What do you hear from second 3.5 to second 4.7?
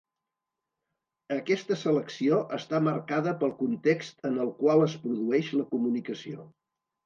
context en el